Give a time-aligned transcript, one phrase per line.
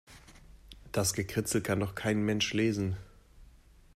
[0.91, 2.97] Das Gekritzel kann doch kein Mensch lesen.